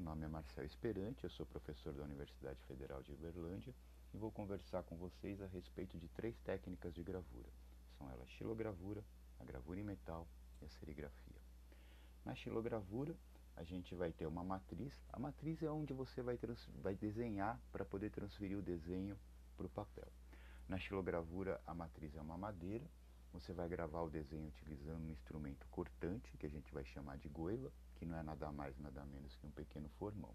[0.00, 3.74] Meu nome é Marcel Esperante, eu sou professor da Universidade Federal de Uberlândia
[4.14, 7.50] e vou conversar com vocês a respeito de três técnicas de gravura.
[7.98, 9.04] São elas xilogravura,
[9.38, 10.26] a gravura em metal
[10.62, 11.36] e a serigrafia.
[12.24, 13.14] Na xilogravura,
[13.54, 14.98] a gente vai ter uma matriz.
[15.12, 16.38] A matriz é onde você vai,
[16.80, 19.18] vai desenhar para poder transferir o desenho
[19.54, 20.08] para o papel.
[20.66, 22.86] Na xilogravura, a matriz é uma madeira.
[23.32, 27.28] Você vai gravar o desenho utilizando um instrumento cortante, que a gente vai chamar de
[27.28, 30.34] goela, que não é nada mais, nada menos que um pequeno formão.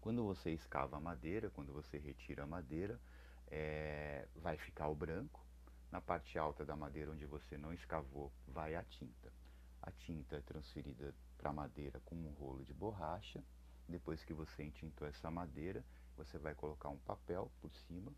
[0.00, 3.00] Quando você escava a madeira, quando você retira a madeira,
[3.48, 5.44] é, vai ficar o branco.
[5.90, 9.32] Na parte alta da madeira onde você não escavou, vai a tinta.
[9.80, 13.42] A tinta é transferida para a madeira com um rolo de borracha.
[13.88, 15.84] Depois que você entintou essa madeira,
[16.16, 18.12] você vai colocar um papel por cima,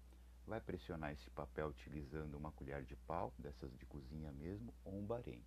[0.49, 5.07] vai pressionar esse papel utilizando uma colher de pau, dessas de cozinha mesmo, ou um
[5.07, 5.45] barém.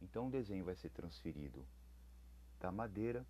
[0.00, 1.66] Então o desenho vai ser transferido
[2.60, 3.26] da madeira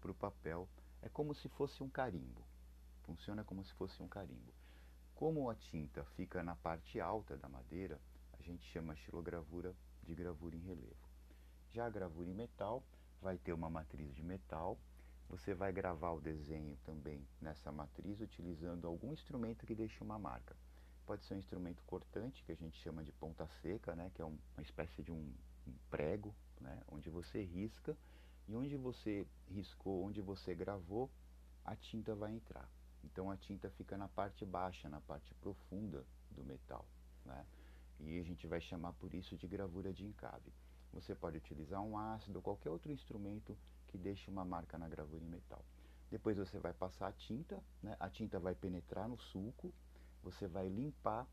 [0.00, 0.68] para o papel.
[1.00, 2.44] É como se fosse um carimbo.
[3.04, 4.52] Funciona como se fosse um carimbo.
[5.14, 8.00] Como a tinta fica na parte alta da madeira,
[8.32, 11.08] a gente chama a xilogravura de gravura em relevo.
[11.70, 12.82] Já a gravura em metal
[13.20, 14.78] vai ter uma matriz de metal.
[15.28, 20.56] Você vai gravar o desenho também nessa matriz utilizando algum instrumento que deixe uma marca.
[21.06, 24.24] Pode ser um instrumento cortante, que a gente chama de ponta seca, né, que é
[24.24, 25.32] uma espécie de um,
[25.90, 27.96] prego, né, onde você risca
[28.46, 31.10] e onde você riscou, onde você gravou,
[31.64, 32.68] a tinta vai entrar.
[33.04, 36.86] Então a tinta fica na parte baixa, na parte profunda do metal.
[37.24, 37.46] Né?
[38.00, 40.52] E a gente vai chamar por isso de gravura de encave.
[40.92, 43.56] Você pode utilizar um ácido qualquer outro instrumento
[43.88, 45.64] que deixe uma marca na gravura em metal.
[46.10, 47.96] Depois você vai passar a tinta, né?
[47.98, 49.72] a tinta vai penetrar no sulco,
[50.22, 51.26] você vai limpar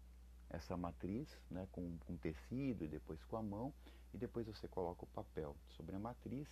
[0.50, 1.68] essa matriz né?
[1.72, 3.74] com, com tecido e depois com a mão,
[4.14, 6.48] e depois você coloca o papel sobre a matriz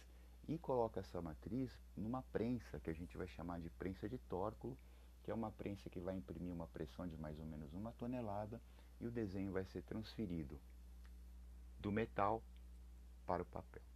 [0.47, 4.77] e coloca essa matriz numa prensa que a gente vai chamar de prensa de tórculo,
[5.23, 8.61] que é uma prensa que vai imprimir uma pressão de mais ou menos uma tonelada
[8.99, 10.59] e o desenho vai ser transferido
[11.79, 12.43] do metal
[13.25, 13.92] para o papel.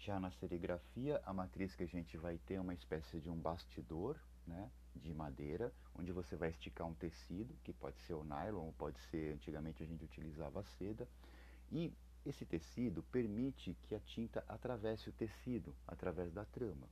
[0.00, 3.36] Já na serigrafia, a matriz que a gente vai ter é uma espécie de um
[3.36, 8.64] bastidor né, de madeira, onde você vai esticar um tecido, que pode ser o nylon,
[8.64, 11.06] ou pode ser, antigamente a gente utilizava seda,
[11.70, 11.92] e
[12.24, 16.88] esse tecido permite que a tinta atravesse o tecido através da trama.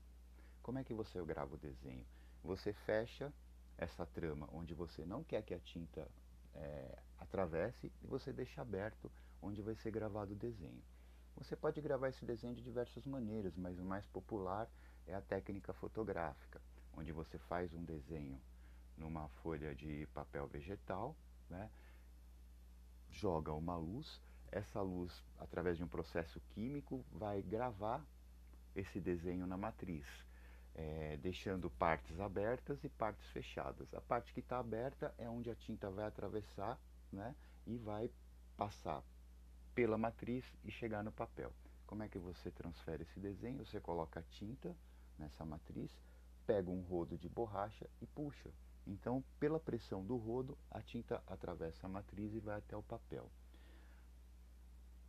[0.63, 2.05] Como é que você grava o desenho?
[2.45, 3.33] Você fecha
[3.79, 6.07] essa trama onde você não quer que a tinta
[6.55, 10.83] é, atravesse e você deixa aberto onde vai ser gravado o desenho.
[11.39, 14.69] Você pode gravar esse desenho de diversas maneiras, mas o mais popular
[15.07, 16.61] é a técnica fotográfica,
[16.97, 18.41] onde você faz um desenho
[18.97, 21.17] numa folha de papel vegetal,
[21.49, 21.71] né,
[23.11, 28.05] joga uma luz essa luz, através de um processo químico, vai gravar
[28.75, 30.07] esse desenho na matriz,
[30.75, 33.93] é, deixando partes abertas e partes fechadas.
[33.95, 36.79] A parte que está aberta é onde a tinta vai atravessar
[37.13, 37.35] né,
[37.67, 38.11] e vai
[38.57, 39.03] passar
[39.79, 41.53] pela matriz e chegar no papel.
[41.87, 43.65] Como é que você transfere esse desenho?
[43.65, 44.77] Você coloca a tinta
[45.17, 45.89] nessa matriz,
[46.45, 48.51] pega um rodo de borracha e puxa.
[48.85, 53.31] Então, pela pressão do rodo, a tinta atravessa a matriz e vai até o papel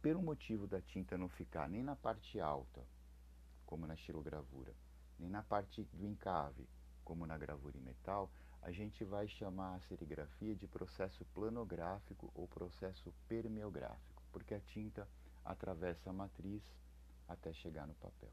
[0.03, 2.85] pelo motivo da tinta não ficar nem na parte alta,
[3.65, 4.73] como na estilogravura,
[5.17, 6.69] nem na parte do encave,
[7.03, 8.31] como na gravura em metal,
[8.61, 15.07] a gente vai chamar a serigrafia de processo planográfico ou processo permeográfico, porque a tinta
[15.43, 16.61] atravessa a matriz
[17.27, 18.31] até chegar no papel.